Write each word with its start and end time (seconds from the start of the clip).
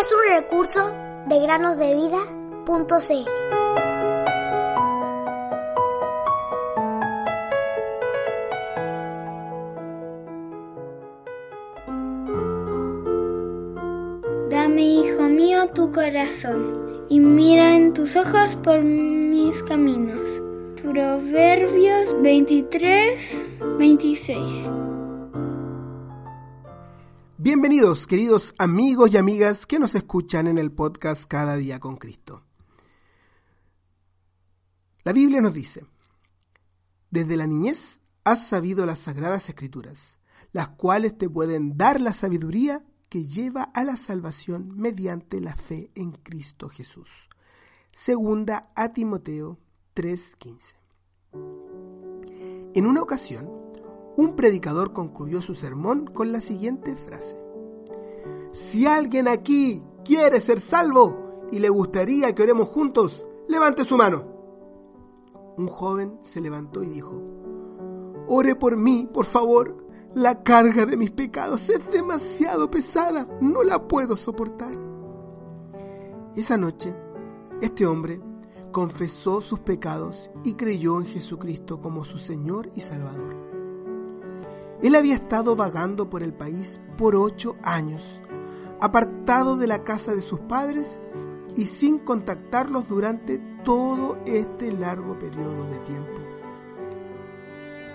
Es 0.00 0.12
un 0.12 0.34
recurso 0.34 0.90
de 1.26 1.40
granosdevida.cl. 1.40 3.30
Dame, 14.48 14.82
hijo 14.82 15.22
mío, 15.24 15.68
tu 15.74 15.92
corazón, 15.92 17.06
y 17.08 17.20
mira 17.20 17.76
en 17.76 17.92
tus 17.92 18.16
ojos 18.16 18.56
por 18.62 18.82
mis 18.82 19.62
caminos. 19.64 20.40
Proverbios 20.82 22.20
23, 22.22 23.58
26. 23.78 24.70
Bienvenidos, 27.42 28.06
queridos 28.06 28.54
amigos 28.58 29.14
y 29.14 29.16
amigas 29.16 29.64
que 29.64 29.78
nos 29.78 29.94
escuchan 29.94 30.46
en 30.46 30.58
el 30.58 30.72
podcast 30.72 31.24
Cada 31.24 31.56
día 31.56 31.80
con 31.80 31.96
Cristo. 31.96 32.44
La 35.04 35.14
Biblia 35.14 35.40
nos 35.40 35.54
dice, 35.54 35.86
desde 37.10 37.38
la 37.38 37.46
niñez 37.46 38.02
has 38.24 38.46
sabido 38.46 38.84
las 38.84 38.98
sagradas 38.98 39.48
escrituras, 39.48 40.18
las 40.52 40.68
cuales 40.68 41.16
te 41.16 41.30
pueden 41.30 41.78
dar 41.78 41.98
la 41.98 42.12
sabiduría 42.12 42.84
que 43.08 43.24
lleva 43.24 43.62
a 43.62 43.84
la 43.84 43.96
salvación 43.96 44.76
mediante 44.76 45.40
la 45.40 45.56
fe 45.56 45.90
en 45.94 46.12
Cristo 46.12 46.68
Jesús. 46.68 47.08
Segunda 47.90 48.70
a 48.74 48.92
Timoteo 48.92 49.58
3:15. 49.94 50.74
En 52.74 52.86
una 52.86 53.00
ocasión, 53.00 53.59
un 54.16 54.36
predicador 54.36 54.92
concluyó 54.92 55.40
su 55.40 55.54
sermón 55.54 56.06
con 56.06 56.32
la 56.32 56.40
siguiente 56.40 56.96
frase. 56.96 57.36
Si 58.52 58.86
alguien 58.86 59.28
aquí 59.28 59.82
quiere 60.04 60.40
ser 60.40 60.60
salvo 60.60 61.48
y 61.52 61.58
le 61.58 61.68
gustaría 61.68 62.34
que 62.34 62.42
oremos 62.42 62.68
juntos, 62.68 63.26
levante 63.48 63.84
su 63.84 63.96
mano. 63.96 64.24
Un 65.56 65.68
joven 65.68 66.18
se 66.22 66.40
levantó 66.40 66.82
y 66.82 66.88
dijo, 66.88 67.20
Ore 68.28 68.54
por 68.54 68.76
mí, 68.76 69.08
por 69.12 69.26
favor. 69.26 69.76
La 70.14 70.42
carga 70.42 70.86
de 70.86 70.96
mis 70.96 71.12
pecados 71.12 71.68
es 71.68 71.88
demasiado 71.92 72.68
pesada, 72.68 73.28
no 73.40 73.62
la 73.62 73.86
puedo 73.86 74.16
soportar. 74.16 74.72
Esa 76.34 76.56
noche, 76.56 76.94
este 77.60 77.86
hombre 77.86 78.20
confesó 78.72 79.40
sus 79.40 79.60
pecados 79.60 80.30
y 80.44 80.54
creyó 80.54 80.98
en 80.98 81.06
Jesucristo 81.06 81.80
como 81.80 82.04
su 82.04 82.18
Señor 82.18 82.70
y 82.74 82.80
Salvador. 82.80 83.49
Él 84.82 84.94
había 84.94 85.14
estado 85.14 85.56
vagando 85.56 86.08
por 86.08 86.22
el 86.22 86.32
país 86.32 86.80
por 86.96 87.14
ocho 87.14 87.56
años, 87.62 88.02
apartado 88.80 89.56
de 89.56 89.66
la 89.66 89.84
casa 89.84 90.14
de 90.14 90.22
sus 90.22 90.40
padres 90.40 91.00
y 91.56 91.66
sin 91.66 91.98
contactarlos 91.98 92.88
durante 92.88 93.38
todo 93.64 94.18
este 94.24 94.72
largo 94.72 95.18
periodo 95.18 95.66
de 95.66 95.78
tiempo. 95.80 96.12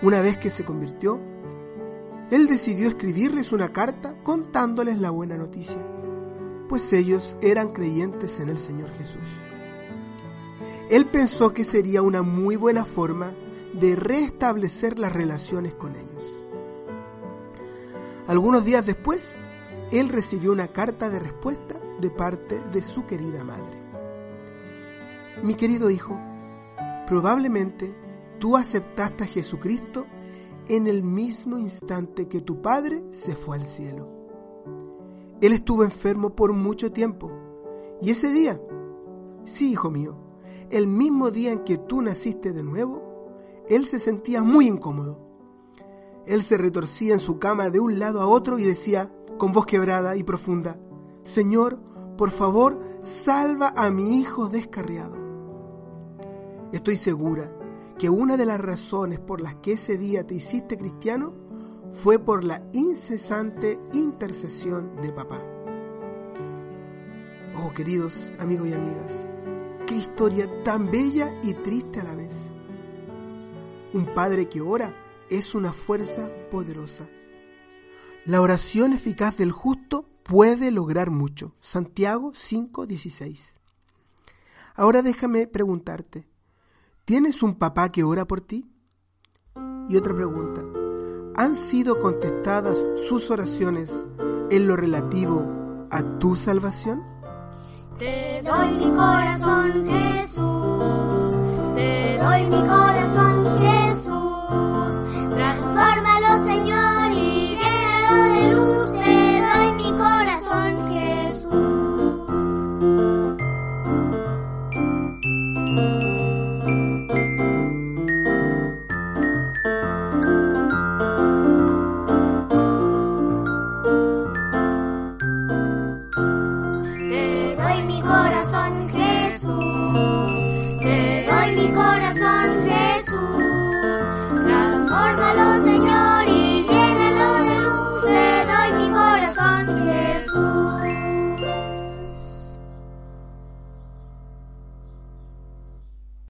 Una 0.02 0.20
vez 0.20 0.38
que 0.38 0.50
se 0.50 0.64
convirtió, 0.64 1.18
él 2.30 2.46
decidió 2.46 2.88
escribirles 2.88 3.52
una 3.52 3.72
carta 3.72 4.14
contándoles 4.22 4.98
la 4.98 5.10
buena 5.10 5.36
noticia, 5.36 5.78
pues 6.68 6.92
ellos 6.92 7.36
eran 7.40 7.72
creyentes 7.72 8.38
en 8.40 8.48
el 8.48 8.58
Señor 8.58 8.90
Jesús. 8.90 9.26
Él 10.90 11.06
pensó 11.06 11.52
que 11.52 11.64
sería 11.64 12.02
una 12.02 12.22
muy 12.22 12.56
buena 12.56 12.84
forma 12.84 13.32
de 13.72 13.96
restablecer 13.96 14.98
las 14.98 15.12
relaciones 15.12 15.74
con 15.74 15.96
ellos. 15.96 16.35
Algunos 18.26 18.64
días 18.64 18.84
después, 18.84 19.34
él 19.92 20.08
recibió 20.08 20.50
una 20.50 20.68
carta 20.68 21.08
de 21.08 21.20
respuesta 21.20 21.80
de 22.00 22.10
parte 22.10 22.60
de 22.72 22.82
su 22.82 23.06
querida 23.06 23.44
madre. 23.44 23.80
Mi 25.42 25.54
querido 25.54 25.90
hijo, 25.90 26.18
probablemente 27.06 27.94
tú 28.38 28.56
aceptaste 28.56 29.24
a 29.24 29.26
Jesucristo 29.26 30.06
en 30.68 30.88
el 30.88 31.02
mismo 31.02 31.58
instante 31.58 32.26
que 32.26 32.40
tu 32.40 32.60
padre 32.60 33.04
se 33.10 33.36
fue 33.36 33.58
al 33.58 33.66
cielo. 33.66 34.08
Él 35.40 35.52
estuvo 35.52 35.84
enfermo 35.84 36.34
por 36.34 36.52
mucho 36.52 36.90
tiempo 36.90 37.30
y 38.02 38.10
ese 38.10 38.30
día, 38.32 38.60
sí, 39.44 39.70
hijo 39.70 39.90
mío, 39.90 40.16
el 40.70 40.88
mismo 40.88 41.30
día 41.30 41.52
en 41.52 41.62
que 41.62 41.78
tú 41.78 42.02
naciste 42.02 42.52
de 42.52 42.64
nuevo, 42.64 43.02
él 43.68 43.86
se 43.86 44.00
sentía 44.00 44.42
muy 44.42 44.66
incómodo. 44.66 45.25
Él 46.26 46.42
se 46.42 46.58
retorcía 46.58 47.14
en 47.14 47.20
su 47.20 47.38
cama 47.38 47.70
de 47.70 47.78
un 47.78 47.98
lado 47.98 48.20
a 48.20 48.26
otro 48.26 48.58
y 48.58 48.64
decía, 48.64 49.12
con 49.38 49.52
voz 49.52 49.66
quebrada 49.66 50.16
y 50.16 50.24
profunda, 50.24 50.78
Señor, 51.22 51.78
por 52.16 52.30
favor, 52.30 52.80
salva 53.02 53.72
a 53.76 53.90
mi 53.90 54.18
hijo 54.18 54.48
descarriado. 54.48 55.16
Estoy 56.72 56.96
segura 56.96 57.52
que 57.98 58.10
una 58.10 58.36
de 58.36 58.46
las 58.46 58.60
razones 58.60 59.20
por 59.20 59.40
las 59.40 59.56
que 59.56 59.72
ese 59.72 59.96
día 59.96 60.26
te 60.26 60.34
hiciste 60.34 60.76
cristiano 60.76 61.32
fue 61.92 62.18
por 62.18 62.44
la 62.44 62.62
incesante 62.72 63.78
intercesión 63.92 65.00
de 65.00 65.12
papá. 65.12 65.40
Oh, 67.56 67.72
queridos 67.72 68.32
amigos 68.38 68.68
y 68.68 68.72
amigas, 68.72 69.30
qué 69.86 69.94
historia 69.94 70.62
tan 70.62 70.90
bella 70.90 71.32
y 71.42 71.54
triste 71.54 72.00
a 72.00 72.04
la 72.04 72.14
vez. 72.14 72.34
Un 73.94 74.12
padre 74.14 74.48
que 74.48 74.60
ora 74.60 75.05
es 75.30 75.54
una 75.54 75.72
fuerza 75.72 76.28
poderosa. 76.50 77.06
La 78.24 78.40
oración 78.40 78.92
eficaz 78.92 79.36
del 79.36 79.52
justo 79.52 80.08
puede 80.22 80.70
lograr 80.70 81.10
mucho. 81.10 81.54
Santiago 81.60 82.32
5:16. 82.34 83.60
Ahora 84.74 85.02
déjame 85.02 85.46
preguntarte, 85.46 86.26
¿tienes 87.04 87.42
un 87.42 87.54
papá 87.54 87.90
que 87.90 88.04
ora 88.04 88.26
por 88.26 88.40
ti? 88.40 88.68
Y 89.88 89.96
otra 89.96 90.14
pregunta, 90.14 90.62
¿han 91.36 91.54
sido 91.54 92.00
contestadas 92.00 92.78
sus 93.08 93.30
oraciones 93.30 93.92
en 94.50 94.66
lo 94.66 94.76
relativo 94.76 95.86
a 95.90 96.18
tu 96.18 96.36
salvación? 96.36 97.02
Te 97.98 98.42
doy 98.42 98.70
mi 98.72 98.90
corazón, 98.90 99.35